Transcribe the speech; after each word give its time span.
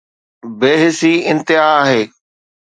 بي 0.59 0.71
حسي 0.81 1.13
انتها 1.31 1.65
آهي. 1.81 2.01